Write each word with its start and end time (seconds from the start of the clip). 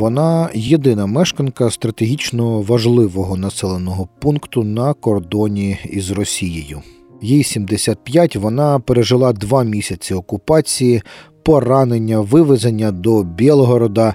Вона 0.00 0.50
єдина 0.54 1.06
мешканка 1.06 1.70
стратегічно 1.70 2.60
важливого 2.60 3.36
населеного 3.36 4.08
пункту 4.18 4.64
на 4.64 4.94
кордоні 4.94 5.78
із 5.90 6.10
Росією. 6.10 6.82
Їй 7.22 7.44
75, 7.44 8.36
вона 8.36 8.78
пережила 8.78 9.32
два 9.32 9.64
місяці 9.64 10.14
окупації, 10.14 11.02
поранення, 11.42 12.20
вивезення 12.20 12.92
до 12.92 13.22
Білгорода, 13.22 14.14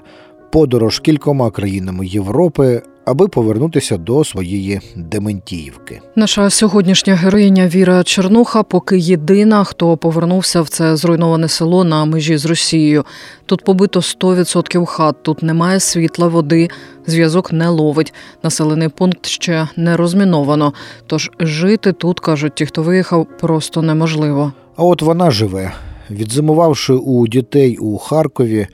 подорож 0.52 1.00
кількома 1.00 1.50
країнами 1.50 2.06
Європи, 2.06 2.82
аби 3.06 3.28
повернутися 3.28 3.96
до 3.96 4.24
своєї 4.24 4.80
Дементіївки. 4.96 6.00
Наша 6.16 6.50
сьогоднішня 6.50 7.14
героїня 7.14 7.68
Віра 7.68 8.04
Чернуха 8.04 8.62
поки 8.62 8.98
єдина, 8.98 9.64
хто 9.64 9.96
повернувся 9.96 10.62
в 10.62 10.68
це 10.68 10.96
зруйноване 10.96 11.48
село 11.48 11.84
на 11.84 12.04
межі 12.04 12.36
з 12.36 12.44
Росією. 12.44 13.04
Тут 13.46 13.64
побито 13.64 14.00
100% 14.00 14.86
хат, 14.86 15.22
тут 15.22 15.42
немає 15.42 15.80
світла, 15.80 16.28
води, 16.28 16.68
зв'язок 17.06 17.52
не 17.52 17.68
ловить. 17.68 18.14
Населений 18.42 18.88
пункт 18.88 19.26
ще 19.26 19.68
не 19.76 19.96
розміновано. 19.96 20.72
Тож 21.06 21.30
жити 21.40 21.92
тут, 21.92 22.20
кажуть 22.20 22.54
ті, 22.54 22.66
хто 22.66 22.82
виїхав, 22.82 23.26
просто 23.40 23.82
неможливо. 23.82 24.52
А 24.76 24.84
от 24.84 25.02
вона 25.02 25.30
живе, 25.30 25.72
відзимувавши 26.10 26.92
у 26.92 27.26
дітей 27.26 27.76
у 27.76 27.98
Харкові, 27.98 28.66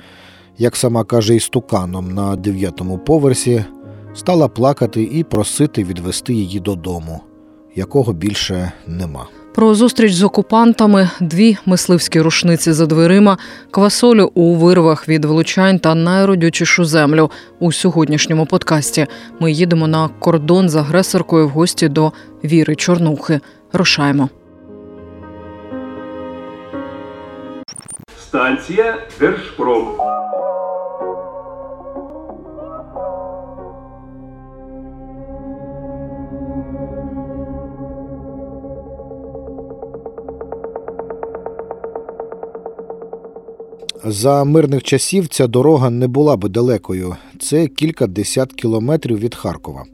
як 0.59 0.77
сама 0.77 1.05
каже, 1.05 1.37
істуканом 1.37 2.15
на 2.15 2.37
дев'ятому 2.37 2.99
поверсі, 2.99 3.65
стала 4.15 4.49
плакати 4.49 5.03
і 5.03 5.25
просити 5.25 5.85
відвести 5.85 6.35
її 6.35 6.61
додому, 6.61 7.21
якого 7.75 8.13
більше 8.13 8.73
нема. 8.87 9.27
Про 9.55 9.75
зустріч 9.75 10.13
з 10.13 10.23
окупантами, 10.23 11.11
дві 11.21 11.57
мисливські 11.67 12.21
рушниці 12.21 12.73
за 12.73 12.87
дверима, 12.87 13.39
квасолю 13.71 14.31
у 14.35 14.55
вирвах 14.55 15.09
від 15.09 15.25
влучань 15.25 15.79
та 15.79 15.95
найродючішу 15.95 16.85
землю 16.85 17.31
у 17.59 17.73
сьогоднішньому 17.73 18.47
подкасті. 18.47 19.07
Ми 19.41 19.53
їдемо 19.53 19.87
на 19.87 20.09
кордон 20.09 20.69
з 20.69 20.77
агресоркою 20.77 21.47
в 21.47 21.51
гості 21.51 21.89
до 21.89 22.13
Віри 22.45 22.77
Чорнухи. 22.77 23.41
Рушаємо. 23.73 24.29
Станція 28.19 28.99
Держпром. 29.21 29.89
За 44.13 44.45
мирних 44.45 44.83
часів 44.83 45.29
ця 45.29 45.47
дорога 45.47 45.91
не 45.91 46.07
була 46.09 46.37
би 46.37 46.49
далекою. 46.49 47.17
Це 47.41 47.67
кілька 47.67 48.07
десят 48.07 48.53
кілометрів 48.53 49.19
від 49.19 49.35
Харкова. 49.35 49.85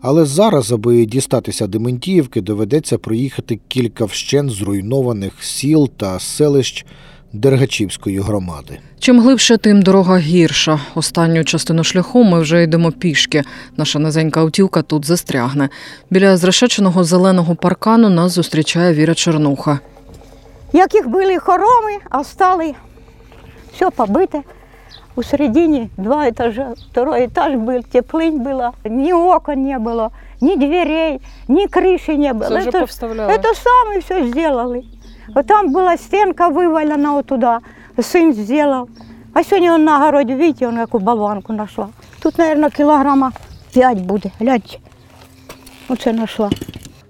Але 0.00 0.24
зараз, 0.24 0.72
аби 0.72 1.04
дістатися 1.04 1.66
Дементіївки, 1.66 2.40
доведеться 2.40 2.98
проїхати 2.98 3.60
кілька 3.68 4.04
вщен 4.04 4.50
зруйнованих 4.50 5.32
сіл 5.40 5.90
та 5.96 6.18
селищ 6.18 6.86
Дергачівської 7.32 8.18
громади. 8.18 8.78
Чим 8.98 9.20
глибше, 9.20 9.56
тим 9.56 9.82
дорога 9.82 10.18
гірша. 10.18 10.80
Останню 10.94 11.44
частину 11.44 11.84
шляху 11.84 12.24
ми 12.24 12.40
вже 12.40 12.62
йдемо 12.62 12.92
пішки. 12.92 13.42
Наша 13.76 13.98
низенька 13.98 14.40
автівка 14.40 14.82
тут 14.82 15.04
застрягне. 15.04 15.68
Біля 16.10 16.36
зрешеченого 16.36 17.04
зеленого 17.04 17.54
паркану 17.54 18.08
нас 18.08 18.32
зустрічає 18.32 18.94
Віра 18.94 19.14
Чернуха. 19.14 19.78
Яких 20.72 21.08
були 21.08 21.38
хороми, 21.38 21.92
а 22.10 22.24
стали 22.24 22.74
все 23.74 23.90
побите. 23.90 24.44
У 25.16 25.22
середине 25.22 25.90
два 25.96 26.28
этажа, 26.28 26.74
второй 26.90 27.26
этаж 27.26 27.54
был, 27.54 27.82
теплынь 27.84 28.42
была, 28.42 28.72
ни 28.84 29.12
окон 29.12 29.62
не 29.62 29.78
было, 29.78 30.10
ни 30.40 30.56
дверей, 30.56 31.20
ни 31.46 31.66
крыши 31.66 32.16
не 32.16 32.32
было. 32.32 32.48
это, 32.68 32.86
это 33.30 33.48
сами 33.54 34.00
все 34.00 34.26
сделали. 34.26 34.84
Вот 35.28 35.46
там 35.46 35.72
была 35.72 35.96
стенка 35.96 36.50
вывалена 36.50 37.12
вот 37.12 37.26
туда, 37.26 37.60
сын 38.00 38.32
сделал. 38.32 38.88
А 39.34 39.44
сегодня 39.44 39.72
он 39.72 39.84
на 39.84 39.98
огороде, 39.98 40.34
видите, 40.34 40.66
он 40.66 40.76
какую 40.76 41.02
болванку 41.02 41.52
нашла. 41.52 41.90
Тут, 42.20 42.38
наверное, 42.38 42.70
килограмма 42.70 43.32
пять 43.72 44.00
будет, 44.00 44.32
гляньте. 44.40 44.80
Вот 45.88 46.00
что 46.00 46.12
нашла. 46.12 46.50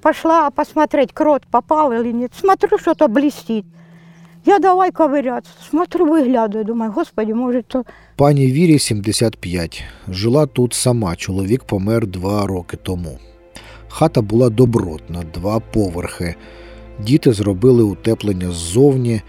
Пошла 0.03 0.51
посмотреть, 0.51 1.15
крот 1.15 1.47
попал 1.47 1.91
или 1.93 2.13
нет. 2.13 2.33
Смотрю, 2.39 2.79
что-то 2.79 3.09
блестит. 3.09 3.65
Я 4.47 4.59
давай 4.59 4.91
ковыряться. 4.91 5.51
Смотрю, 5.71 6.07
виглядаю, 6.07 6.65
думаю, 6.65 6.93
господи, 6.93 7.35
може 7.35 7.63
то. 7.63 7.85
Пані 8.17 8.47
Вірі 8.47 8.79
75. 8.79 9.85
Жила 10.09 10.47
тут 10.47 10.75
сама. 10.75 11.17
Чоловік 11.17 11.65
помер 11.65 12.07
два 12.07 12.47
роки 12.47 12.77
тому. 12.77 13.19
Хата 13.89 14.23
була 14.23 14.51
добротна, 14.51 15.23
два 15.35 15.61
поверхи. 15.61 16.35
Діти 17.01 17.33
зробили 17.33 17.83
утеплення 17.83 18.51
ззовні. 18.51 19.23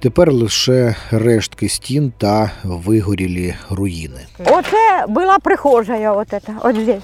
Тепер 0.00 0.32
лише 0.32 0.94
рештки 1.10 1.68
стін 1.68 2.12
та 2.18 2.50
вигорілі 2.64 3.54
руїни. 3.70 4.20
Оце 4.38 5.06
була 5.08 5.38
прихожая, 5.38 6.12
от 6.12 6.32
это, 6.32 6.52
от 6.62 6.76
здесь. 6.76 7.02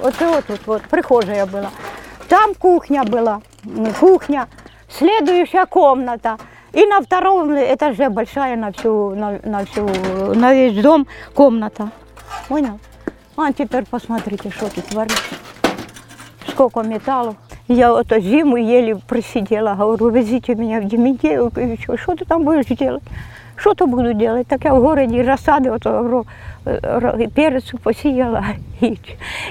Оце 0.00 0.38
отут, 0.38 0.60
от, 0.66 0.82
прихожая 0.82 1.46
була. 1.46 1.70
Там 2.28 2.54
кухня 2.58 3.04
була, 3.04 3.38
кухня, 4.00 4.46
следующая 4.89 5.65
комната. 5.65 6.37
И 6.73 6.85
на 6.85 7.01
втором 7.01 7.53
этаже 7.53 8.09
большая 8.09 8.55
на 8.55 8.71
всю, 8.71 9.13
на, 9.15 9.39
на 9.43 9.63
всю, 9.65 9.87
на 10.35 10.53
весь 10.53 10.81
дом 10.81 11.05
комната. 11.35 11.89
Понял? 12.47 12.79
А 13.37 13.53
теперь 13.53 13.85
посмотрите, 13.85 14.49
что 14.49 14.69
тут 14.73 14.85
творится. 14.85 15.35
Сколько 16.47 16.81
металлу. 16.81 17.35
Я 17.67 17.91
вот 17.91 18.07
зиму 18.11 18.57
еле 18.57 18.95
просидела, 18.95 19.75
говорю, 19.75 20.09
везите 20.09 20.55
меня 20.55 20.81
в 20.81 20.85
Дементьевку. 20.85 21.59
И 21.59 21.81
что, 21.81 21.97
что 21.97 22.15
ты 22.15 22.25
там 22.25 22.43
будешь 22.43 22.65
делать? 22.65 23.03
Что 23.55 23.73
то 23.73 23.87
буду 23.87 24.13
делать? 24.13 24.47
Так 24.47 24.65
я 24.65 24.73
в 24.73 24.81
городе 24.81 25.21
рассады, 25.21 25.71
вот, 25.71 25.85
говорю, 25.85 26.25
э, 26.65 26.79
ро- 26.99 27.27
перец 27.29 27.71
посіяла 27.83 28.43
і, 28.81 28.97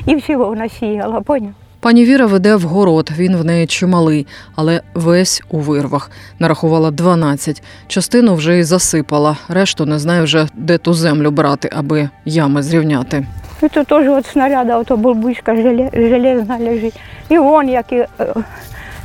і 0.06 0.14
всього 0.16 0.54
насіяла, 0.54 1.20
понял? 1.20 1.52
Пані 1.79 2.06
Віра 2.06 2.25
веде 2.25 2.56
в 2.56 2.62
город, 2.62 3.12
він 3.18 3.35
в 3.38 3.45
неї 3.45 3.68
чималий, 3.68 4.27
але 4.56 4.81
весь 4.94 5.41
у 5.50 5.59
вирвах. 5.59 6.12
Нарахувала 6.39 6.91
12. 6.91 7.63
Частину 7.88 8.35
вже 8.35 8.57
й 8.59 8.63
засипала, 8.63 9.38
решту 9.50 9.85
не 9.85 10.00
знає 10.00 10.21
вже, 10.21 10.47
де 10.53 10.77
ту 10.77 10.94
землю 10.94 11.31
брати, 11.31 11.69
аби 11.75 12.09
ями 12.25 12.63
зрівняти. 12.63 13.27
І 13.63 13.68
тут 13.68 13.88
теж 13.88 14.07
от 14.07 14.25
снаряда, 14.25 14.77
ото 14.77 14.97
булбучка 14.97 15.51
желе- 15.56 16.09
железна 16.09 16.57
лежить. 16.57 17.00
І 17.29 17.38
вон 17.38 17.69
які, 17.69 17.95
е, 17.95 18.33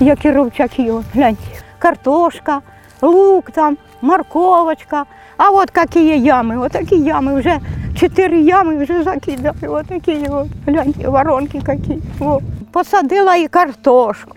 які 0.01 0.31
рубчаки, 0.31 0.93
гляньте. 1.15 1.43
Картошка, 1.79 2.61
лук 3.03 3.51
там, 3.51 3.77
морковочка. 4.03 5.05
А 5.37 5.51
от 5.51 5.71
які 5.77 6.21
ями, 6.21 6.59
от 6.59 6.73
такі 6.73 6.97
ями, 6.97 7.41
вже 7.41 7.59
чотири 8.01 8.41
ями 8.43 8.85
вже 8.85 9.03
закидали, 9.03 9.57
от 9.69 9.87
такі 9.87 10.17
от, 10.31 10.47
гляньте, 10.67 11.09
воронки 11.09 11.61
які. 11.69 11.99
О. 12.21 12.41
Посадила 12.73 13.37
і 13.37 13.49
картошку. 13.49 14.37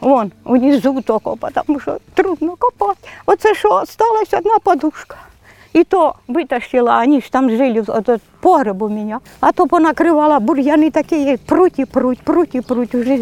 Вон, 0.00 0.32
внизу 0.44 1.00
только, 1.00 1.38
тому 1.66 1.80
що 1.80 1.98
трудно 2.14 2.56
копати. 2.58 3.08
Оце 3.26 3.54
що, 3.54 3.68
осталась 3.68 4.34
одна 4.34 4.58
подушка. 4.58 5.16
І 5.72 5.84
то 5.84 6.14
витащила, 6.28 6.92
ані 6.92 7.20
ж 7.20 7.32
там 7.32 7.50
жили, 7.50 7.84
от 7.88 8.10
погреб 8.40 8.82
у 8.82 8.88
мене. 8.88 9.18
А 9.40 9.52
то 9.52 9.66
понакривала 9.66 10.40
бур'яни 10.40 10.90
такі, 10.90 11.36
пруть 11.46 11.78
і 11.78 11.84
пруть, 11.84 12.20
пруть 12.22 12.54
і 12.54 12.60
пруть, 12.60 12.94
вже 12.94 13.18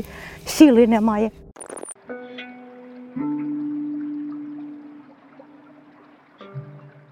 сили 0.47 0.87
немає. 0.87 1.31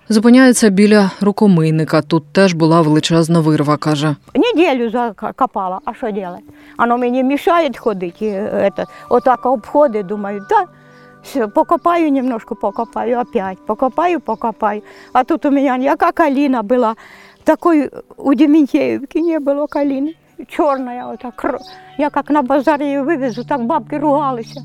Зупиняється 0.09 0.69
біля 0.69 1.11
рукомийника. 1.21 2.01
Тут 2.01 2.33
теж 2.33 2.53
була 2.53 2.81
величезна 2.81 3.39
вирва, 3.39 3.77
каже. 3.77 4.15
Неделю 4.35 4.89
закопала, 4.89 5.79
а 5.85 5.93
що 5.93 6.11
делать? 6.11 6.43
Оно 6.77 6.97
мені 6.97 7.23
мешає 7.23 7.71
ходити, 7.77 8.25
это, 8.53 8.85
отак 9.09 9.45
обходи, 9.45 10.03
думаю, 10.03 10.45
да, 10.49 10.65
все, 11.23 11.47
покопаю 11.47 12.11
немножко, 12.11 12.55
покопаю, 12.55 13.19
опять, 13.19 13.57
покопаю, 13.65 14.19
покопаю. 14.19 14.81
А 15.13 15.23
тут 15.23 15.45
у 15.45 15.51
меня 15.51 15.75
яка 15.77 16.11
калина 16.11 16.61
была, 16.63 16.95
такой 17.43 17.89
у 18.17 18.33
Дементьевки 18.33 19.21
не 19.21 19.39
было 19.39 19.67
калины, 19.67 20.13
черная, 20.47 21.05
вот 21.05 21.19
так, 21.19 21.35
кр- 21.35 21.59
я 21.97 22.09
как 22.09 22.29
на 22.29 22.41
базар 22.41 22.81
ее 22.81 23.03
вывезу, 23.03 23.43
так 23.47 23.65
бабки 23.65 23.97
ругалися, 23.97 24.61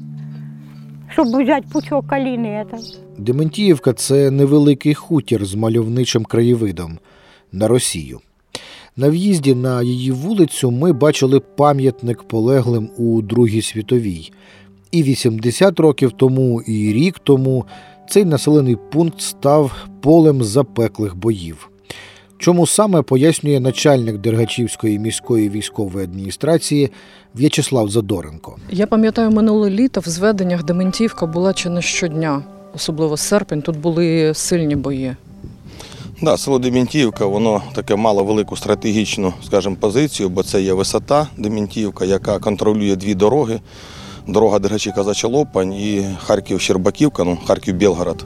щоб 1.18 1.28
взяти 1.28 1.68
пучок 1.74 2.08
калини. 2.08 2.48
Это. 2.48 2.78
Дементіївка 3.18 3.94
це 3.94 4.32
невеликий 4.32 4.94
хутір 4.94 5.46
з 5.46 5.56
мальовничим 5.56 6.26
краєвидом 6.26 7.00
на 7.52 7.68
Росію. 7.68 8.20
На 8.98 9.10
в'їзді 9.10 9.56
на 9.56 9.82
її 9.82 10.12
вулицю 10.12 10.72
ми 10.72 10.94
бачили 10.94 11.40
пам'ятник 11.40 12.24
полеглим 12.24 12.90
у 12.98 13.22
Другій 13.22 13.62
світовій. 13.62 14.32
І 14.92 15.04
80 15.04 15.80
років 15.80 16.12
тому, 16.12 16.62
і 16.62 16.94
рік 16.94 17.20
тому 17.20 17.66
цей 18.10 18.26
населений 18.26 18.78
пункт 18.92 19.22
став 19.22 19.88
полем 20.02 20.44
запеклих 20.44 21.16
боїв. 21.16 21.70
Чому 22.38 22.68
саме 22.68 23.02
пояснює 23.02 23.60
начальник 23.60 24.18
Дергачівської 24.18 25.00
міської 25.00 25.50
військової 25.50 26.04
адміністрації 26.06 26.92
В'ячеслав 27.36 27.90
Задоренко. 27.90 28.56
Я 28.72 28.88
пам'ятаю, 28.88 29.32
минуле 29.32 29.70
літо 29.70 30.00
в 30.00 30.10
зведеннях 30.10 30.64
Дементівка 30.64 31.26
була 31.26 31.54
чи 31.54 31.70
не 31.70 31.82
щодня, 31.82 32.44
особливо 32.76 33.18
серпень. 33.18 33.62
Тут 33.62 33.78
були 33.78 34.34
сильні 34.34 34.76
бої. 34.76 35.16
Да, 36.22 36.38
село 36.38 36.60
Дементіївка, 36.60 37.26
воно 37.26 37.64
таке 37.76 37.96
мало 37.96 38.24
велику 38.24 38.56
стратегічну, 38.56 39.34
скажімо, 39.46 39.76
позицію, 39.80 40.30
бо 40.30 40.44
це 40.44 40.62
є 40.62 40.74
висота 40.74 41.28
Дементіївка, 41.38 42.06
яка 42.06 42.40
контролює 42.40 42.96
дві 42.96 43.16
дороги. 43.16 43.60
Дорога 44.28 44.60
Дергачівка 44.60 45.04
Зачалопань 45.04 45.74
і 45.74 46.06
Харків-Щербаківка, 46.28 47.24
ну, 47.24 47.38
Харків-Білгород. 47.48 48.26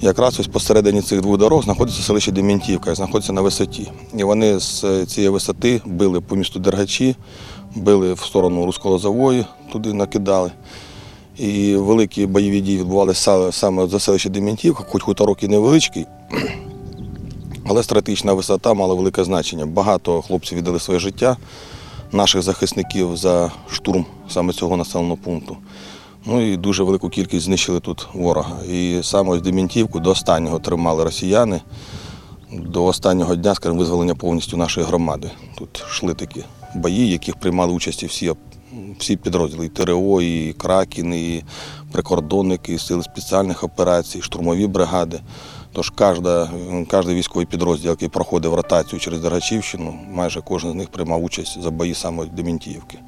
Якраз 0.00 0.40
ось 0.40 0.46
посередині 0.46 1.02
цих 1.02 1.20
двох 1.20 1.38
дорог 1.38 1.64
знаходиться 1.64 2.02
селище 2.02 2.32
Дементіївка, 2.32 2.90
яке 2.90 2.96
знаходиться 2.96 3.32
на 3.32 3.40
висоті. 3.40 3.90
І 4.16 4.24
вони 4.24 4.58
з 4.58 5.06
цієї 5.06 5.28
висоти 5.28 5.80
били 5.84 6.20
по 6.20 6.36
місту 6.36 6.58
Дергачі, 6.58 7.16
били 7.74 8.12
в 8.12 8.20
сторону 8.20 8.66
Русколозової, 8.66 9.44
туди 9.72 9.92
накидали. 9.92 10.50
І 11.36 11.76
великі 11.76 12.26
бойові 12.26 12.60
дії 12.60 12.78
відбувалися 12.78 13.52
саме 13.52 13.86
за 13.86 14.00
селище 14.00 14.30
Дементіївка, 14.30 14.84
хоч 14.88 15.02
хуторок 15.02 15.42
і 15.42 15.48
невеличкий, 15.48 16.06
але 17.66 17.82
стратегічна 17.82 18.32
висота 18.32 18.74
мала 18.74 18.94
велике 18.94 19.24
значення. 19.24 19.66
Багато 19.66 20.22
хлопців 20.22 20.58
віддали 20.58 20.80
своє 20.80 21.00
життя, 21.00 21.36
наших 22.12 22.42
захисників 22.42 23.16
за 23.16 23.52
штурм 23.70 24.06
саме 24.28 24.52
цього 24.52 24.76
населеного 24.76 25.16
пункту. 25.16 25.56
Ну 26.28 26.52
і 26.52 26.56
дуже 26.56 26.82
велику 26.82 27.08
кількість 27.08 27.44
знищили 27.44 27.80
тут 27.80 28.08
ворога. 28.14 28.56
І 28.68 29.00
саме 29.02 29.30
ось 29.30 29.42
Дементівку 29.42 30.00
до 30.00 30.10
останнього 30.10 30.58
тримали 30.58 31.04
росіяни, 31.04 31.60
до 32.52 32.84
останнього 32.84 33.36
дня, 33.36 33.54
скажімо, 33.54 33.78
визволення 33.78 34.14
повністю 34.14 34.56
нашої 34.56 34.86
громади. 34.86 35.30
Тут 35.58 35.84
йшли 35.88 36.14
такі 36.14 36.44
бої, 36.74 37.06
в 37.06 37.10
яких 37.10 37.36
приймали 37.36 37.72
участь 37.72 38.02
і 38.02 38.06
всі, 38.06 38.32
всі 38.98 39.16
підрозділи, 39.16 39.66
і 39.66 39.68
ТРО, 39.68 40.22
і 40.22 40.52
Кракін, 40.52 41.14
і 41.14 41.44
прикордонники, 41.92 42.74
і 42.74 42.78
сили 42.78 43.02
спеціальних 43.02 43.64
операцій, 43.64 44.22
штурмові 44.22 44.66
бригади. 44.66 45.20
Тож 45.72 45.90
кожна, 45.90 46.50
кожен 46.90 47.14
військовий 47.14 47.46
підрозділ, 47.46 47.90
який 47.90 48.08
проходив 48.08 48.54
ротацію 48.54 49.00
через 49.00 49.20
Дергачівщину, 49.20 49.98
майже 50.12 50.40
кожен 50.40 50.72
з 50.72 50.74
них 50.74 50.88
приймав 50.88 51.24
участь 51.24 51.62
за 51.62 51.70
бої 51.70 51.94
саме 51.94 52.24
Дементіївки. 52.26 52.98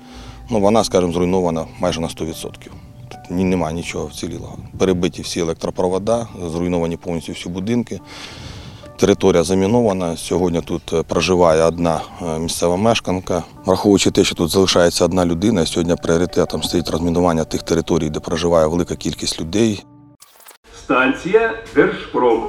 Ну, 0.51 0.61
вона, 0.61 0.85
скажімо, 0.85 1.13
зруйнована 1.13 1.67
майже 1.81 2.01
на 2.01 2.09
100%. 2.09 2.69
Тут 3.09 3.31
ні, 3.31 3.45
немає 3.45 3.75
нічого 3.75 4.07
вцілілого. 4.07 4.59
Перебиті 4.79 5.23
всі 5.23 5.41
електропровода, 5.41 6.27
зруйновані 6.53 6.97
повністю 6.97 7.33
всі 7.33 7.49
будинки. 7.49 8.01
Територія 8.99 9.43
замінована. 9.43 10.17
Сьогодні 10.17 10.61
тут 10.61 10.93
е, 10.93 11.03
проживає 11.03 11.63
одна 11.63 12.01
е, 12.23 12.39
місцева 12.39 12.77
мешканка. 12.77 13.43
Враховуючи 13.65 14.11
те, 14.11 14.25
що 14.25 14.35
тут 14.35 14.51
залишається 14.51 15.05
одна 15.05 15.27
людина, 15.27 15.67
сьогодні 15.67 15.97
пріоритетом 16.03 16.63
стоїть 16.63 16.91
розмінування 16.91 17.45
тих 17.45 17.63
територій, 17.63 18.11
де 18.11 18.21
проживає 18.21 18.67
велика 18.67 18.97
кількість 18.97 19.41
людей. 19.41 19.85
Станція 20.85 21.55
Держпром. 21.75 22.43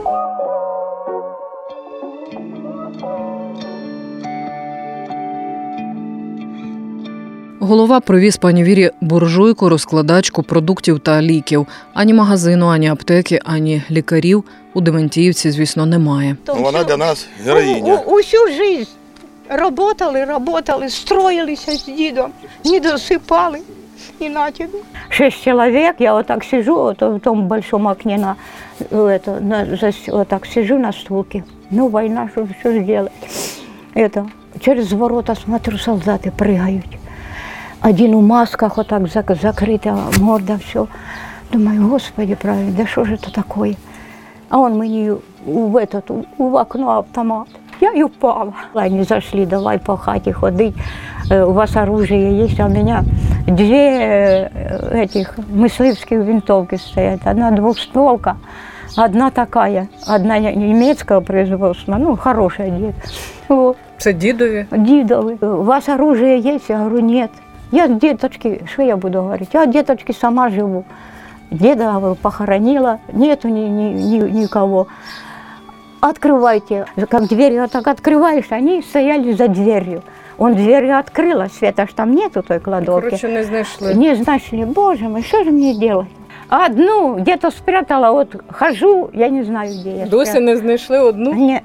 Голова 7.61 8.01
привіз 8.01 8.37
пані 8.37 8.65
Вірі 8.65 8.91
буржуйку, 9.01 9.69
розкладачку 9.69 10.43
продуктів 10.43 10.99
та 10.99 11.23
ліків. 11.23 11.67
Ані 11.95 12.15
магазину, 12.15 12.67
ані 12.67 12.89
аптеки, 12.89 13.41
ані 13.45 13.83
лікарів 13.91 14.45
у 14.75 14.81
Дементіївці, 14.81 15.51
звісно, 15.51 15.87
немає. 15.87 16.37
Ну, 16.49 16.55
вона 16.55 16.85
для 16.85 16.97
нас 16.97 17.27
У, 17.41 17.45
героїня. 17.45 17.95
у, 18.07 18.15
усю 18.19 18.37
жизнь 18.57 18.91
работали, 19.49 20.25
работали, 20.25 20.89
строилися 20.89 21.73
з 21.73 21.85
дідом, 21.85 22.31
не 22.65 22.81
досипали. 22.81 23.59
І 24.21 24.29
на 24.29 24.51
тебе. 24.51 24.79
Шесть 25.09 25.43
человек, 25.45 25.97
я 25.99 26.13
вот 26.15 26.27
так 26.27 26.45
сижу 26.45 26.75
вот 26.75 27.03
в 27.03 27.19
том 27.21 27.49
большом 27.49 27.87
окне, 27.87 28.19
на, 28.19 28.37
это, 28.91 29.41
на, 29.41 29.65
зас- 29.65 30.11
вот 30.13 30.29
так 30.29 30.47
сижу 30.47 30.79
на 30.79 30.93
стулке. 30.93 31.43
Ну, 31.71 31.89
война, 31.89 32.29
что, 32.33 32.47
что 32.61 32.73
сделать? 32.83 33.13
Это, 33.95 34.27
через 34.61 34.93
ворота 34.93 35.35
смотрю, 35.35 35.79
солдаты 35.79 36.31
прыгают. 36.31 36.85
Один 37.81 38.15
у 38.15 38.21
масках, 38.21 38.77
вот 38.77 38.89
так 38.89 39.03
зак- 39.03 39.41
закрыта 39.43 39.97
морда, 40.19 40.57
все. 40.59 40.87
Думаю, 41.53 41.89
господи, 41.89 42.35
правильно, 42.35 42.73
да 42.73 42.87
что 42.87 43.05
же 43.05 43.15
это 43.15 43.31
такое? 43.33 43.75
А 44.51 44.59
он 44.59 44.79
мне 44.79 45.15
в, 45.47 45.77
этот, 45.77 46.11
в 46.39 46.57
окно 46.57 46.99
автомат. 46.99 47.49
Я 47.81 47.93
и 47.93 48.03
упала. 48.03 48.55
Они 48.75 49.03
зашли, 49.03 49.45
давай 49.47 49.79
по 49.79 49.97
хате 49.97 50.33
ходить. 50.33 50.75
Э, 51.31 51.45
У 51.45 51.53
вас 51.53 51.77
оружие 51.77 52.39
есть, 52.39 52.61
а 52.61 52.67
у 52.67 52.69
меня 52.69 53.03
две 53.47 54.49
э, 54.53 55.03
этих 55.03 55.37
мысливских 55.51 56.19
винтовки 56.25 56.77
стоят. 56.77 57.21
Одна 57.27 57.51
двухстволка, 57.51 58.37
одна 58.97 59.31
такая, 59.31 59.89
одна 60.07 60.39
немецкого 60.39 61.21
производства, 61.21 61.97
ну, 61.99 62.17
хорошая 62.17 62.71
дед. 62.71 62.95
Вот. 63.49 63.77
Це 63.99 64.13
дідові. 64.13 64.67
Дидовы, 64.71 65.45
у 65.45 65.63
вас 65.63 65.89
оружие 65.89 66.41
есть? 66.55 66.71
Я 66.71 66.77
говорю, 66.79 67.01
нет. 67.01 67.31
Я 67.72 67.88
деточки, 67.88 68.62
что 68.72 68.82
я 68.84 68.98
буду 68.98 69.22
говорить? 69.22 69.50
Я 69.54 69.66
деточки 69.66 70.12
сама 70.12 70.50
живу. 70.50 70.86
Деда 71.52 71.94
говорю, 71.94 72.16
похоронила, 72.16 73.00
нету 73.12 73.48
ни, 73.48 73.62
ни, 73.62 73.94
ни- 73.94 74.30
никого. 74.42 74.88
Открывайте. 76.02 76.86
Как 77.10 77.28
дверь 77.28 77.60
вот 77.60 77.72
так 77.72 77.88
открываешь, 77.88 78.46
они 78.52 78.82
стояли 78.82 79.34
за 79.34 79.48
дверью. 79.48 80.04
Он 80.38 80.56
дверь 80.56 80.90
открыла, 80.92 81.48
Света 81.54 81.86
ж 81.86 81.90
там 81.94 82.16
нету 82.16 82.42
той 82.42 82.60
кладовки. 82.60 83.16
не 83.28 83.44
знайшли. 83.44 83.94
Не 83.96 84.14
нашли, 84.16 84.64
боже 84.64 85.10
мой, 85.10 85.22
что 85.24 85.44
же 85.44 85.52
мне 85.52 85.74
делать? 85.78 86.08
Одну 86.48 87.16
где-то 87.16 87.52
спрятала, 87.52 88.12
вот 88.12 88.30
хожу, 88.50 89.10
я 89.14 89.28
не 89.30 89.44
знаю, 89.44 89.70
где 89.70 89.98
я 89.98 90.06
спрятала. 90.08 90.42
не 90.42 90.56
знайшли 90.56 90.96
одну. 90.98 91.34
Не, 91.34 91.62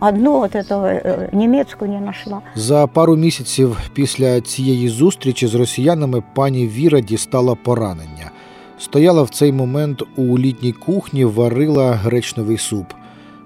одну 0.00 0.32
вот 0.40 0.54
эту 0.54 0.74
э, 0.84 1.28
немецкую 1.32 1.90
не 1.90 2.00
нашла. 2.00 2.40
За 2.54 2.86
пару 2.86 3.16
місяців 3.16 3.78
після 3.94 4.40
цієї 4.40 4.88
зустрічі 4.88 5.46
з 5.46 5.54
росіянами 5.54 6.22
пані 6.34 6.66
Віра 6.66 7.00
дістала 7.00 7.54
поранення. 7.54 8.30
Стояла 8.78 9.22
в 9.22 9.30
цей 9.30 9.52
момент 9.52 10.02
у 10.16 10.38
літній 10.38 10.72
кухні, 10.72 11.24
варила 11.24 11.92
гречневий 11.92 12.58
суп. 12.58 12.86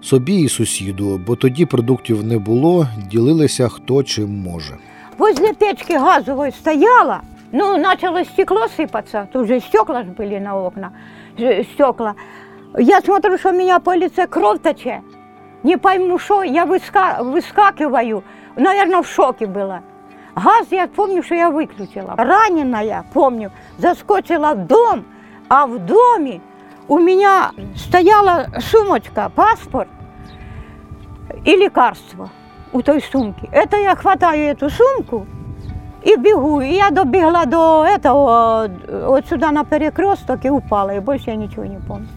Собі 0.02 0.40
і 0.40 0.48
сусіду, 0.48 1.20
бо 1.26 1.36
тоді 1.36 1.66
продуктів 1.66 2.24
не 2.24 2.38
було, 2.38 2.86
ділилися 3.10 3.68
хто 3.68 4.02
чим 4.02 4.38
може. 4.42 4.76
Возле 5.18 5.52
печки 5.52 5.98
газовой 5.98 6.52
стояла, 6.52 7.20
ну, 7.52 7.76
начало 7.76 8.24
стекло 8.24 8.66
сыпаться, 8.78 9.26
тут 9.32 9.46
же 9.46 9.60
стекла 9.60 10.02
ж 10.02 10.08
были 10.18 10.40
на 10.40 10.54
окна, 10.56 10.90
ж- 11.38 11.64
стекла. 11.74 12.14
Я 12.78 13.00
смотрю, 13.00 13.38
что 13.38 13.50
у 13.50 13.52
меня 13.52 13.78
по 13.80 13.94
лице 13.96 14.26
кровь 14.26 14.58
течет. 14.62 15.00
Не 15.64 15.76
пойму, 15.76 16.18
что, 16.18 16.42
я 16.42 16.64
выска- 16.64 17.22
выскакиваю, 17.22 18.22
наверное, 18.56 19.02
в 19.02 19.06
шоке 19.06 19.46
была. 19.46 19.80
Газ 20.34 20.66
я 20.70 20.86
помню, 20.86 21.22
що 21.22 21.34
я 21.34 21.48
виключила. 21.48 22.14
Ранена 22.16 22.82
я, 22.82 23.02
помню, 23.12 23.50
заскочила 23.78 24.52
в 24.52 24.66
дом, 24.66 25.04
а 25.48 25.64
в 25.64 25.78
домі 25.78 26.40
у 26.88 26.98
мене 26.98 27.50
стояла 27.76 28.46
сумочка, 28.60 29.28
паспорт 29.34 29.88
и 31.44 31.56
лекарство 31.56 32.30
у 32.72 32.82
той 32.82 33.00
сумки. 33.00 33.48
Это 33.52 33.76
я 33.76 33.94
хватаю 33.94 34.54
эту 34.54 34.70
сумку 34.70 35.26
и 36.06 36.16
бегу. 36.16 36.60
И 36.60 36.74
я 36.74 36.90
добегла 36.90 37.44
до 37.44 37.84
этого, 37.84 38.68
вот 39.06 39.26
сюда 39.28 39.50
на 39.50 39.64
перекресток 39.64 40.44
и 40.44 40.50
упала. 40.50 40.94
И 40.94 41.00
больше 41.00 41.30
я 41.30 41.36
ничего 41.36 41.64
не 41.66 41.78
помню. 41.78 42.08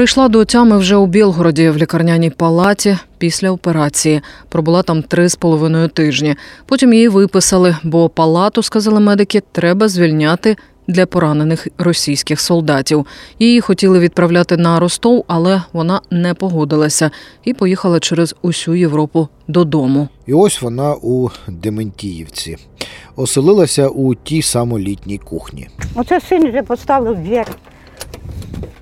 Прийшла 0.00 0.28
до 0.28 0.44
тями 0.44 0.78
вже 0.78 0.96
у 0.96 1.06
Білгороді 1.06 1.70
в 1.70 1.76
лікарняній 1.76 2.30
палаті 2.30 2.98
після 3.18 3.50
операції. 3.50 4.20
Пробула 4.48 4.82
там 4.82 5.02
три 5.02 5.28
з 5.28 5.36
половиною 5.36 5.88
тижні. 5.88 6.36
Потім 6.66 6.92
її 6.92 7.08
виписали, 7.08 7.76
бо 7.82 8.08
палату, 8.08 8.62
сказали 8.62 9.00
медики, 9.00 9.42
треба 9.52 9.88
звільняти 9.88 10.56
для 10.86 11.06
поранених 11.06 11.68
російських 11.78 12.40
солдатів. 12.40 13.06
Її 13.38 13.60
хотіли 13.60 13.98
відправляти 13.98 14.56
на 14.56 14.80
Ростов, 14.80 15.24
але 15.28 15.62
вона 15.72 16.00
не 16.10 16.34
погодилася 16.34 17.10
і 17.44 17.54
поїхала 17.54 18.00
через 18.00 18.34
усю 18.42 18.74
Європу 18.74 19.28
додому. 19.48 20.08
І 20.26 20.32
ось 20.32 20.62
вона 20.62 20.94
у 20.94 21.28
Дементіївці. 21.48 22.56
Оселилася 23.16 23.88
у 23.88 24.14
тій 24.14 24.42
самолітній 24.42 25.18
кухні. 25.18 25.68
Оце 25.94 26.20
син 26.20 26.48
вже 26.48 26.62
поставив 26.62 27.18
двері. 27.18 27.48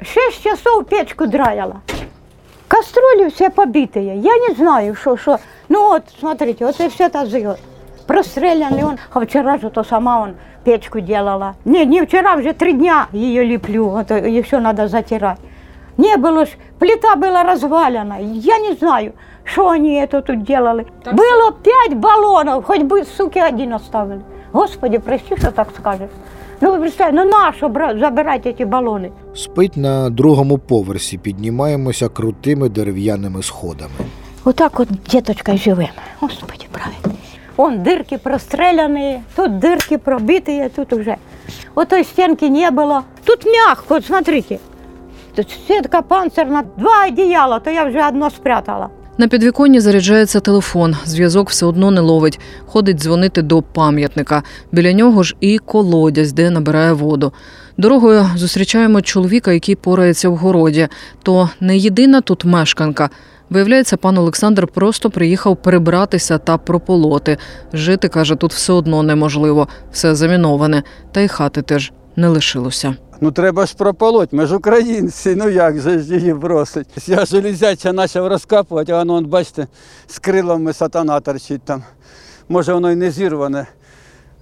Шесть 0.00 0.44
часов 0.44 0.86
печку 0.86 1.26
драяла. 1.26 1.82
Кастрюли 2.68 3.30
все 3.30 3.50
побитые. 3.50 4.16
Я 4.16 4.32
не 4.36 4.54
знаю, 4.54 4.94
что, 4.94 5.16
что. 5.16 5.40
Ну 5.68 5.88
вот, 5.88 6.04
смотрите, 6.20 6.64
вот 6.64 6.78
и 6.80 6.88
все 6.88 7.08
тазы. 7.08 7.46
Вот. 7.46 7.58
Простреляный 8.06 8.84
он. 8.84 8.98
А 9.12 9.20
вчера 9.20 9.58
же 9.58 9.70
то 9.70 9.82
сама 9.82 10.22
он 10.22 10.36
печку 10.64 11.00
делала. 11.00 11.56
Не, 11.64 11.84
не 11.84 12.02
вчера, 12.02 12.36
уже 12.36 12.52
три 12.52 12.74
дня 12.74 13.08
ее 13.10 13.44
леплю. 13.44 13.88
Вот, 13.88 14.10
и 14.10 14.42
все 14.42 14.60
надо 14.60 14.86
затирать. 14.86 15.38
Не 15.96 16.16
было 16.16 16.46
ж, 16.46 16.50
плита 16.78 17.16
была 17.16 17.42
развалена. 17.42 18.18
Я 18.20 18.58
не 18.58 18.74
знаю, 18.74 19.14
что 19.42 19.68
они 19.68 19.94
это 19.94 20.22
тут 20.22 20.44
делали. 20.44 20.86
было 21.04 21.52
пять 21.52 21.96
баллонов, 21.96 22.64
хоть 22.64 22.82
бы, 22.82 23.04
суки, 23.04 23.40
один 23.40 23.74
оставили. 23.74 24.22
Господи, 24.52 24.98
прости, 24.98 25.36
что 25.36 25.50
так 25.50 25.70
скажешь. 25.76 26.10
Ну, 26.62 26.71
вы 26.71 26.79
представьте, 26.79 27.15
ну 27.15 27.25
на 27.25 27.51
что 27.53 27.69
бра- 27.69 27.93
забирать 28.00 28.45
эти 28.45 28.63
баллоны? 28.65 29.12
Спить 29.35 29.77
на 29.77 30.09
другому 30.09 30.57
поверсі, 30.57 31.17
піднімаємося 31.17 32.09
крутими 32.09 32.69
дерев'яними 32.69 33.43
сходами. 33.43 33.91
Вот 34.43 34.55
так 34.55 34.79
вот 34.79 34.88
деточкой 35.12 35.57
живем. 35.57 35.89
Господи, 36.21 36.65
правильно. 36.71 37.19
Вон 37.57 37.83
дырки 37.83 38.17
простреляные, 38.17 39.21
тут 39.35 39.59
дырки 39.59 39.97
пробитые, 39.97 40.69
тут 40.69 40.93
уже. 40.93 41.17
Вот 41.75 41.89
той 41.89 42.03
стенки 42.03 42.45
не 42.50 42.71
было. 42.71 43.01
Тут 43.25 43.45
мягко, 43.45 43.93
вот 43.93 44.05
смотрите. 44.05 44.59
Тут 45.35 45.47
сетка 45.67 46.01
панцирна, 46.01 46.63
два 46.77 47.05
одеяла, 47.07 47.59
то 47.59 47.69
я 47.71 47.85
вже 47.85 48.07
одно 48.07 48.29
спрятала. 48.29 48.89
На 49.20 49.28
підвіконні 49.28 49.80
заряджається 49.80 50.40
телефон. 50.40 50.96
Зв'язок 51.04 51.50
все 51.50 51.66
одно 51.66 51.90
не 51.90 52.00
ловить. 52.00 52.40
Ходить 52.66 52.96
дзвонити 52.96 53.42
до 53.42 53.62
пам'ятника. 53.62 54.42
Біля 54.72 54.92
нього 54.92 55.22
ж 55.22 55.37
і 55.40 55.58
колодязь, 55.58 56.32
де 56.32 56.50
набирає 56.50 56.92
воду. 56.92 57.32
Дорогою 57.76 58.26
зустрічаємо 58.37 59.00
чоловіка, 59.00 59.52
який 59.52 59.75
порається 59.75 60.28
в 60.28 60.37
городі. 60.37 60.88
То 61.22 61.50
не 61.60 61.76
єдина 61.76 62.20
тут 62.20 62.44
мешканка. 62.44 63.10
Виявляється, 63.50 63.96
пан 63.96 64.18
Олександр 64.18 64.66
просто 64.66 65.10
приїхав 65.10 65.56
перебратися 65.56 66.38
та 66.38 66.58
прополоти. 66.58 67.37
Жити, 67.72 68.08
каже, 68.08 68.34
тут 68.34 68.52
все 68.52 68.72
одно 68.72 69.02
неможливо, 69.02 69.68
все 69.92 70.14
заміноване, 70.14 70.82
та 71.12 71.20
й 71.20 71.28
хати 71.28 71.62
теж 71.62 71.92
не 72.18 72.28
лишилося. 72.28 72.96
Ну 73.20 73.32
треба 73.32 73.66
ж 73.66 73.75
прополоть, 73.76 74.32
ми 74.32 74.46
ж 74.46 74.56
українці, 74.56 75.34
ну 75.37 75.48
як 75.48 75.80
же 75.80 75.98
ж 75.98 76.14
її 76.14 76.34
бросить. 76.34 77.08
Я 77.08 77.25
железяча 77.25 77.92
почав 77.92 78.26
розкапувати, 78.26 78.92
а 78.92 78.98
воно, 78.98 79.22
бачите, 79.22 79.66
з 80.06 80.18
крилами 80.18 80.72
сатана 80.72 81.20
торчить 81.20 81.62
там. 81.62 81.82
Може 82.48 82.72
воно 82.72 82.92
і 82.92 82.96
не 82.96 83.10
зірване. 83.10 83.66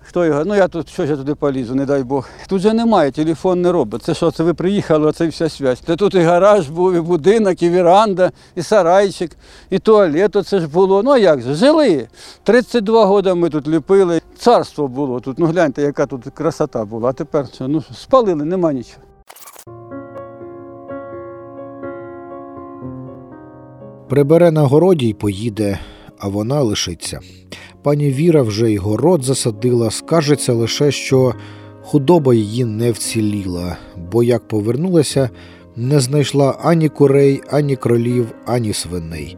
Хто 0.08 0.24
його? 0.24 0.44
Ну 0.44 0.54
я 0.54 0.68
тут 0.68 0.88
що 0.88 1.04
ж 1.06 1.10
я 1.10 1.16
туди 1.16 1.34
полізу, 1.34 1.74
не 1.74 1.86
дай 1.86 2.02
Бог. 2.02 2.28
Тут 2.48 2.60
же 2.60 2.72
немає, 2.72 3.10
телефон 3.10 3.62
не 3.62 3.72
робить. 3.72 4.02
Це 4.02 4.14
що, 4.14 4.30
це 4.30 4.42
ви 4.42 4.54
приїхали, 4.54 5.06
оце 5.06 5.26
вся 5.26 5.48
связь. 5.48 5.80
Та 5.80 5.96
тут 5.96 6.14
і 6.14 6.18
гараж 6.20 6.68
був, 6.68 6.94
і 6.94 7.00
будинок, 7.00 7.62
і 7.62 7.70
віранда, 7.70 8.30
і 8.54 8.62
сарайчик, 8.62 9.36
і 9.70 9.78
туалет 9.78 10.36
оце 10.36 10.60
ж 10.60 10.68
було. 10.68 11.02
Ну 11.02 11.10
а 11.10 11.18
як 11.18 11.40
же? 11.40 11.54
Жили. 11.54 12.08
32 12.42 13.06
роки 13.06 13.34
ми 13.34 13.50
тут 13.50 13.68
ліпили. 13.68 14.20
Царство 14.38 14.88
було 14.88 15.20
тут. 15.20 15.38
Ну 15.38 15.46
гляньте, 15.46 15.82
яка 15.82 16.06
тут 16.06 16.24
красота 16.34 16.84
була. 16.84 17.10
А 17.10 17.12
тепер 17.12 17.46
що? 17.54 17.68
Ну 17.68 17.82
спалили, 17.94 18.44
нема 18.44 18.72
нічого. 18.72 19.02
Прибере 24.08 24.50
на 24.50 24.62
городі 24.62 25.08
й 25.08 25.14
поїде, 25.14 25.78
а 26.18 26.28
вона 26.28 26.62
лишиться. 26.62 27.20
Пані 27.86 28.10
Віра 28.10 28.42
вже 28.42 28.72
й 28.72 28.76
город 28.76 29.22
засадила, 29.22 29.90
скажеться 29.90 30.52
лише, 30.52 30.90
що 30.90 31.34
худоба 31.82 32.34
її 32.34 32.64
не 32.64 32.92
вціліла, 32.92 33.76
бо 33.96 34.22
як 34.22 34.48
повернулася, 34.48 35.30
не 35.76 36.00
знайшла 36.00 36.58
ані 36.62 36.88
курей, 36.88 37.42
ані 37.50 37.76
кролів, 37.76 38.26
ані 38.46 38.72
свиней. 38.72 39.36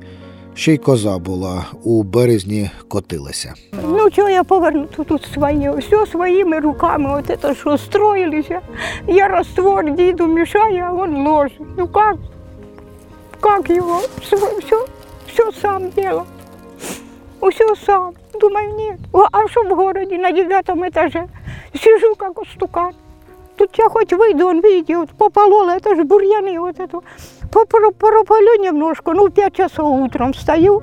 Ще 0.54 0.74
й 0.74 0.78
коза 0.78 1.18
була, 1.18 1.66
у 1.84 2.02
березні 2.02 2.70
котилася. 2.88 3.54
Ну, 3.88 4.10
что 4.12 4.28
я 4.28 4.44
поверну 4.44 4.86
тут, 4.96 5.28
своє, 5.34 5.70
все 5.70 6.06
своїми 6.06 6.58
руками, 6.60 7.10
вот 7.10 7.30
это 7.30 7.54
что 7.54 7.78
строились. 7.78 8.50
Я 9.08 9.28
раствор 9.28 9.94
діду 9.94 10.26
мешаю, 10.26 10.84
а 10.84 10.92
он 10.92 11.28
ложит. 11.28 11.60
Ну 11.78 11.88
как? 11.88 12.16
Как 13.40 13.70
его? 13.70 14.00
Все, 14.22 14.36
все, 14.36 14.86
все 15.26 15.52
сам 15.60 15.90
делал. 15.96 16.24
Все 17.51 17.75
сам. 17.85 18.13
Думаю, 18.41 18.75
нет. 18.75 18.99
О, 19.13 19.23
А 19.31 19.47
что 19.47 19.63
в 19.63 19.75
городе 19.75 20.17
на 20.17 20.31
девятом 20.31 20.87
этаже? 20.87 21.27
Сижу 21.73 22.15
как 22.15 22.33
стукан. 22.55 22.93
Тут 23.57 23.69
я 23.77 23.89
хоть 23.89 24.13
выйду, 24.13 24.47
он 24.47 24.61
видите, 24.61 24.97
вот 24.97 25.09
пополола, 25.09 25.75
это 25.77 25.95
же 25.95 26.03
бурьяны, 26.03 26.59
вот 26.59 26.79
это. 26.79 27.01
Попро- 27.51 27.93
Прополю 27.97 28.63
немножко, 28.63 29.13
ну, 29.13 29.27
в 29.27 29.31
5 29.31 29.55
часов 29.55 30.01
утром 30.01 30.31
встаю 30.33 30.81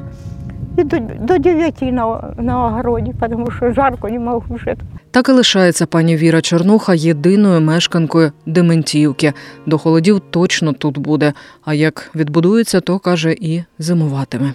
и 0.79 0.85
до, 0.85 0.99
до 1.01 1.39
9 1.39 1.83
на, 1.83 2.35
на 2.39 2.67
огороде, 2.67 3.13
потому 3.21 3.51
что 3.51 3.73
жарко 3.73 4.09
не 4.09 4.19
могу 4.19 4.55
уже. 4.55 4.77
Так 5.11 5.29
і 5.29 5.33
лишається 5.33 5.87
пані 5.87 6.17
Віра 6.17 6.41
Чернуха 6.41 6.95
єдиною 6.95 7.61
мешканкою 7.61 8.33
Дементіївки. 8.47 9.33
До 9.67 9.79
холодів 9.79 10.21
точно 10.31 10.73
тут 10.73 10.99
буде. 10.99 11.33
А 11.65 11.75
як 11.75 12.11
відбудується, 12.15 12.81
то 12.81 12.99
каже 12.99 13.33
і 13.33 13.65
зимуватиме. 13.79 14.55